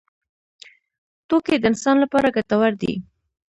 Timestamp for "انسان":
1.71-1.95